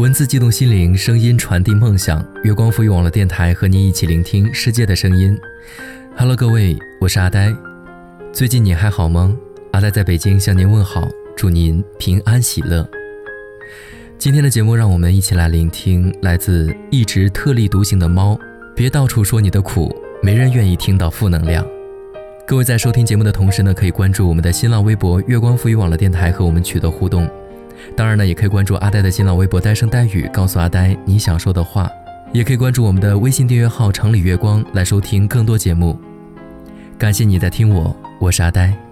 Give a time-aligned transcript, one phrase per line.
[0.00, 2.24] 文字激动心灵，声音传递梦想。
[2.42, 5.38] 月光赋予网络电台和您一起聆听世界的声音。
[6.16, 7.54] Hello，各位，我是阿呆。
[8.32, 9.36] 最近你还好吗？
[9.72, 12.88] 阿呆在北京向您问好，祝您平安喜乐。
[14.16, 18.40] 今天的节目，让我们一起来聆听来自一直特立独行的猫。
[18.74, 21.62] 别到处说你的苦，没人愿意听到负能量。
[22.46, 27.28] 各位在收听节目的同时呢，可以关注我们的新浪微博“月光赋予网络电台”和我们取得互动。
[27.96, 31.88] 当然呢，也可以关注阿呆的新浪微博“呆声呆语”，告诉阿呆你想说的话。
[32.32, 35.98] 也可以关注我们的微信订阅号“城里月光”来收听更多节目。
[36.96, 38.89] 感谢你在听我，我是阿呆。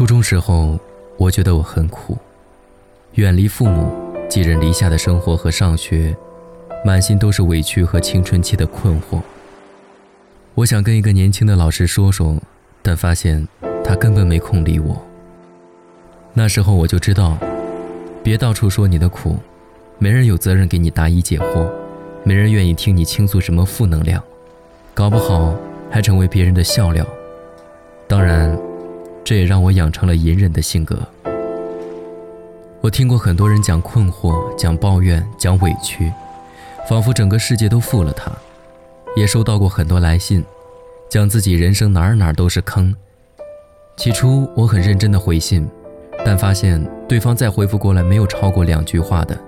[0.00, 0.80] 初中时候，
[1.18, 2.16] 我觉得我很苦，
[3.16, 3.92] 远离父母，
[4.30, 6.16] 寄人篱下的生活和上学，
[6.82, 9.20] 满心都是委屈和青春期的困惑。
[10.54, 12.38] 我想跟一个年轻的老师说说，
[12.80, 13.46] 但发现
[13.84, 14.98] 他根本没空理我。
[16.32, 17.36] 那时候我就知道，
[18.22, 19.36] 别到处说你的苦，
[19.98, 21.70] 没人有责任给你答疑解惑，
[22.24, 24.22] 没人愿意听你倾诉什么负能量，
[24.94, 25.54] 搞不好
[25.90, 27.06] 还成为别人的笑料。
[28.08, 28.58] 当然。
[29.30, 30.98] 这也让我养成了隐忍的性格。
[32.80, 36.12] 我听过很多人讲困惑、讲抱怨、讲委屈，
[36.88, 38.28] 仿佛整个世界都负了他；
[39.14, 40.44] 也收到过很多来信，
[41.08, 42.92] 讲自己人生哪儿哪儿都是坑。
[43.96, 45.64] 起初我很认真的回信，
[46.26, 49.38] 但发现对方再回复过来没有超过两句话的，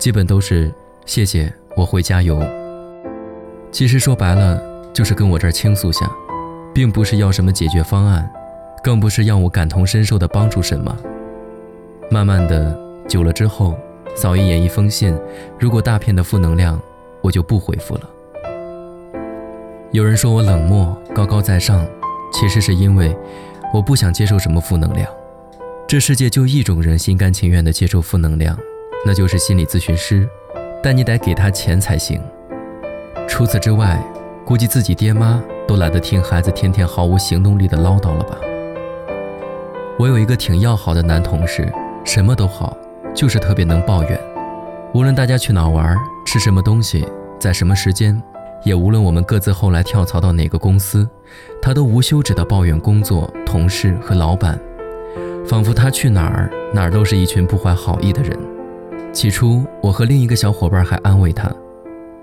[0.00, 0.68] 基本都是
[1.06, 2.42] “谢谢，我会加油”。
[3.70, 4.60] 其实说白了，
[4.92, 6.10] 就是跟我这儿倾诉下，
[6.74, 8.28] 并不是要什么解决方案。
[8.82, 10.96] 更不是让我感同身受的帮助什么。
[12.10, 13.74] 慢慢的，久了之后，
[14.14, 15.16] 扫一眼一封信，
[15.58, 16.80] 如果大片的负能量，
[17.20, 18.02] 我就不回复了。
[19.90, 21.86] 有人说我冷漠、高高在上，
[22.32, 23.16] 其实是因为
[23.72, 25.08] 我不想接受什么负能量。
[25.86, 28.58] 这世界就一种人心甘情愿的接受负能量，
[29.06, 30.28] 那就是心理咨询师，
[30.82, 32.20] 但你得给他钱才行。
[33.26, 34.02] 除此之外，
[34.44, 38.38] 估计自己爹妈都懒得听孩子天天毫无行动力的唠叨了吧。
[39.98, 41.68] 我有一个挺要好的男同事，
[42.04, 42.76] 什么都好，
[43.12, 44.20] 就是特别能抱怨。
[44.94, 47.04] 无论大家去哪玩，吃什么东西，
[47.40, 48.22] 在什么时间，
[48.62, 51.08] 也无论我们各自后来跳槽到哪个公司，
[51.60, 54.56] 他都无休止的抱怨工作、同事和老板，
[55.44, 58.38] 仿佛他去哪儿哪儿都是一群不怀好意的人。
[59.12, 61.50] 起初，我和另一个小伙伴还安慰他，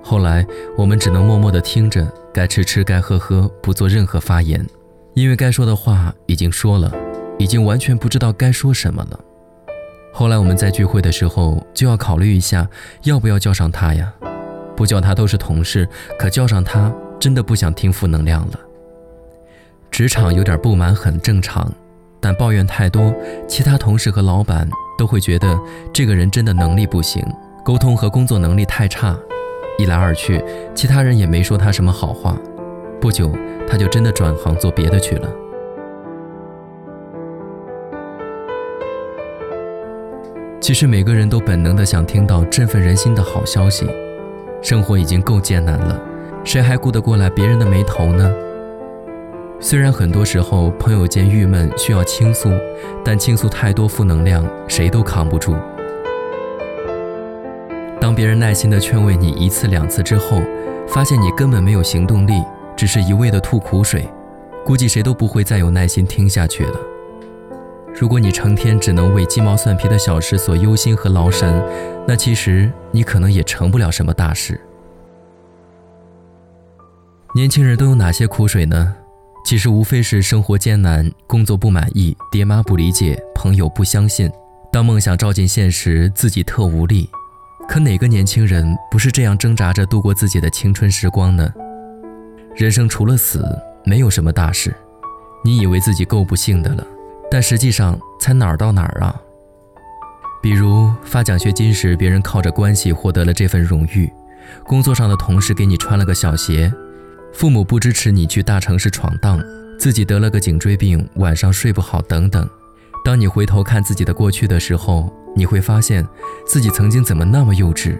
[0.01, 0.47] 后来
[0.77, 4.65] 我们只能默默地听着，该吃吃，该喝喝，不做任何发言，
[5.13, 6.89] 因为该说的话已经说了。
[7.37, 9.19] 已经完全不知道该说什么了。
[10.13, 12.67] 后来我们在聚会的时候就要考虑一下，
[13.03, 14.13] 要不要叫上他呀？
[14.75, 15.87] 不叫他都是同事，
[16.17, 18.59] 可叫上他真的不想听负能量了。
[19.91, 21.71] 职场有点不满很正常，
[22.19, 23.13] 但抱怨太多，
[23.47, 25.57] 其他同事和老板都会觉得
[25.93, 27.25] 这个人真的能力不行，
[27.63, 29.17] 沟通和工作能力太差。
[29.77, 32.37] 一来二去，其他人也没说他什么好话。
[33.01, 33.31] 不久，
[33.69, 35.29] 他就真的转行做别的去了。
[40.65, 43.87] 其实每个人都本能的想听到振奋人心的好消息，
[44.63, 46.01] 生活已经够艰难了，
[46.43, 48.33] 谁还顾得过来别人的眉头呢？
[49.59, 52.49] 虽然很多时候朋友间郁闷需要倾诉，
[53.03, 55.55] 但倾诉太多负能量，谁都扛不住。
[58.01, 60.41] 当别人耐心的劝慰你一次两次之后，
[60.87, 62.33] 发现你根本没有行动力，
[62.75, 64.09] 只是一味的吐苦水，
[64.65, 66.79] 估计谁都不会再有耐心听下去了。
[67.97, 71.63] 如果你成天只能为鸡毛蒜皮的小事所忧心和劳神，
[72.05, 74.59] 那其实你可能也成不了什么大事。
[77.33, 78.95] 年轻人都有哪些苦水呢？
[79.45, 84.29] 其实无非是生活艰难、工作不满意、爹妈不理解、朋友不相信。
[84.71, 87.09] 当梦想照进现实，自己特无力。
[87.67, 91.49] 可哪个年轻人不是这样挣扎着度过自己的青春时光呢？
[92.55, 93.45] 人生除了死，
[93.85, 94.75] 没有什么大事。
[95.43, 96.85] 你以为自己够不幸的了？
[97.35, 99.13] 但实际上，才哪儿到哪儿啊？
[100.41, 104.07] 比如发奖学金时，别人靠着关系获得了这份荣誉；
[104.63, 106.71] 工作上的同事给你穿了个小鞋；
[107.33, 109.37] 父母不支持你去大城市闯荡；
[109.77, 112.49] 自己得了个颈椎病，晚上睡不好等等。
[113.03, 116.07] 当你回头看自己的过去的时候，你会发现
[116.47, 117.99] 自己曾经怎么那么幼稚，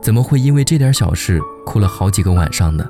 [0.00, 2.88] 怎么会因为这点小事哭了好几个晚上呢？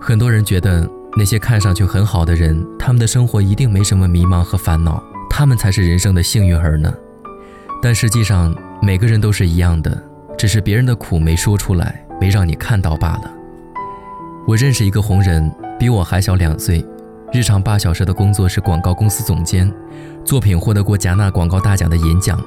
[0.00, 0.88] 很多人觉得
[1.18, 6.92] 那些看上去很好的人，他们的生活一定没什么迷茫和烦恼，他们才是人生的幸运儿呢。
[7.82, 10.02] 但实际上，每个人都是一样的，
[10.36, 13.32] 只是别人的苦没说出来，没让你看到罢了。
[14.46, 16.84] 我认识一个红人，比我还小两岁，
[17.32, 19.72] 日常八小时的工作是广告公司总监，
[20.22, 22.38] 作品获得过戛纳广告大奖的银奖。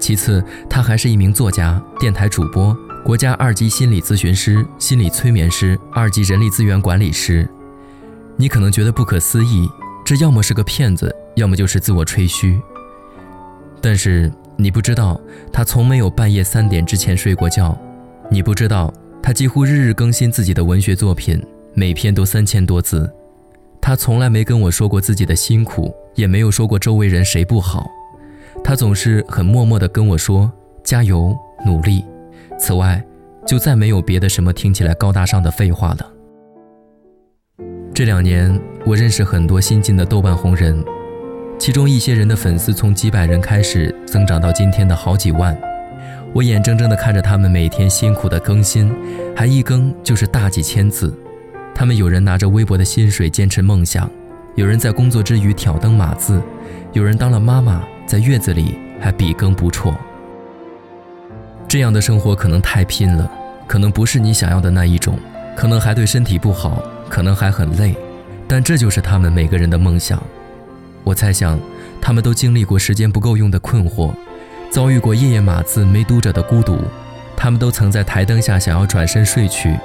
[0.00, 7.48] 其次，他还是一名作家、电台主播、国家二级心理咨询师、心理催眠师、二级人力资源管理师。
[8.40, 9.68] 你可能觉得不可思议，
[10.02, 12.58] 这要么是个骗子，要么就是自我吹嘘。
[13.82, 15.20] 但是你不知道，
[15.52, 17.78] 他从没有半夜三点之前睡过觉。
[18.30, 18.90] 你不知道，
[19.22, 21.38] 他几乎日日更新自己的文学作品，
[21.74, 23.12] 每篇都三千多字。
[23.78, 27.86] 他从来没跟我说过自己的辛苦，也没有说过周围人谁不好。
[28.64, 30.50] 他总是很默默地跟我说
[30.82, 32.02] ：“加油，努力。”
[32.58, 33.04] 此外，
[33.46, 36.10] 就再没有别的什么听起来高大上的废话了。
[38.00, 40.82] 这两年，我认识很多新进的豆瓣红人，
[41.58, 45.54] 其中一些人的粉丝从几百人开始，增长到今天的好几万。
[46.32, 48.90] 我眼睁睁地看着他们每天辛苦的更新，
[49.36, 51.14] 还一更就是大几千字。
[51.74, 54.10] 他们有人拿着微薄的薪水坚持梦想，
[54.54, 56.40] 有人在工作之余挑灯码字，
[56.94, 59.94] 有人当了妈妈，在月子里还笔耕不辍。
[61.68, 63.30] 这样的生活可能太拼了，
[63.66, 65.18] 可能不是你想要的那一种，
[65.54, 66.82] 可能还对身体不好。
[67.10, 67.94] 可能还很累，
[68.48, 70.22] 但这就是他们每个人的梦想。
[71.02, 71.58] 我猜想，
[72.00, 74.14] 他们都经历过时间不够用的困惑，
[74.70, 76.78] 遭遇过夜夜码字没读者的孤独。
[77.36, 79.76] 他们都曾在台灯下想要转身睡去，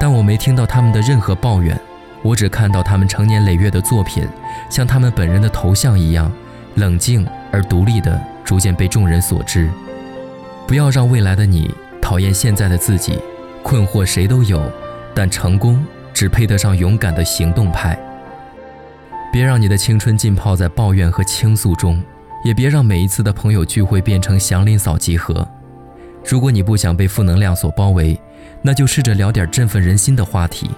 [0.00, 1.78] 但我没听到他们的任何抱怨。
[2.22, 4.26] 我只看到他们成年累月的作品，
[4.70, 6.32] 像他们本人的头像一样，
[6.76, 9.68] 冷静而独立的，逐渐被众人所知。
[10.66, 11.70] 不要让未来的你
[12.00, 13.18] 讨厌现在的自己。
[13.62, 14.60] 困惑谁都有，
[15.14, 15.84] 但成功。
[16.12, 17.98] 只配得上勇敢的行动派。
[19.32, 22.02] 别让你的青春浸泡在抱怨和倾诉中，
[22.44, 25.46] 也别让每一次的朋友聚会变成祥林嫂集合。
[26.24, 28.18] 如果你不想被负能量所包围，
[28.60, 30.70] 那就试着聊点振奋人心的话题，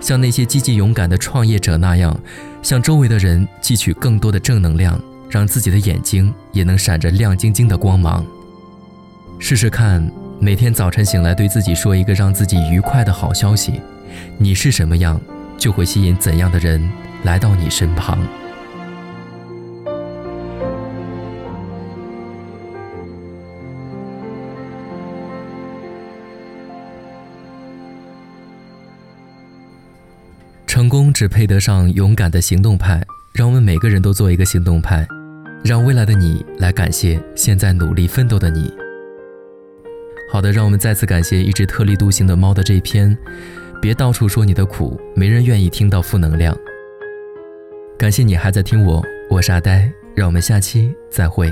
[0.00, 2.18] 像那些积极勇敢的创业者那样，
[2.62, 5.00] 向周围的人汲取更多的正能量，
[5.30, 8.26] 让自己的眼睛也能闪着亮晶晶的光芒。
[9.38, 10.06] 试试看，
[10.38, 13.80] 每天早晨醒来对自己说一个让自己愉快的好消息。
[14.38, 15.20] 你是什么样，
[15.58, 16.80] 就会吸引怎样的人
[17.22, 18.18] 来到你身旁。
[30.66, 33.04] 成功只配得上勇敢的行动派，
[33.34, 35.06] 让我们每个人都做一个行动派，
[35.62, 38.72] 让未来的你来感谢现在努力奋斗的你。
[40.32, 43.14] 好的，让我们再次感谢一只特立独行的猫的这篇。
[43.80, 46.54] 别到处说你的苦，没人愿意听到负能量。
[47.96, 51.50] 感谢你还在听我，我是阿呆，让我们下期再会。